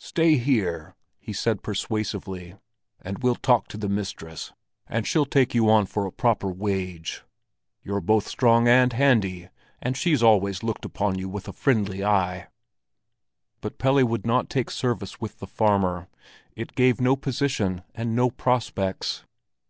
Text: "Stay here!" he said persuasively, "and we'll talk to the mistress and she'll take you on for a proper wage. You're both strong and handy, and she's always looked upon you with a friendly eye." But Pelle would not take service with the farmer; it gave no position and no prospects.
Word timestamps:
"Stay 0.00 0.38
here!" 0.38 0.94
he 1.18 1.30
said 1.30 1.62
persuasively, 1.62 2.54
"and 3.02 3.18
we'll 3.18 3.34
talk 3.34 3.68
to 3.68 3.76
the 3.76 3.86
mistress 3.86 4.50
and 4.86 5.06
she'll 5.06 5.26
take 5.26 5.54
you 5.54 5.68
on 5.68 5.84
for 5.84 6.06
a 6.06 6.10
proper 6.10 6.50
wage. 6.50 7.22
You're 7.82 8.00
both 8.00 8.26
strong 8.28 8.66
and 8.66 8.90
handy, 8.94 9.50
and 9.82 9.94
she's 9.94 10.22
always 10.22 10.62
looked 10.62 10.86
upon 10.86 11.18
you 11.18 11.28
with 11.28 11.48
a 11.48 11.52
friendly 11.52 12.02
eye." 12.02 12.48
But 13.60 13.76
Pelle 13.76 14.02
would 14.06 14.24
not 14.24 14.48
take 14.48 14.70
service 14.70 15.20
with 15.20 15.38
the 15.38 15.46
farmer; 15.46 16.08
it 16.56 16.74
gave 16.74 16.98
no 16.98 17.14
position 17.14 17.82
and 17.94 18.16
no 18.16 18.30
prospects. 18.30 19.24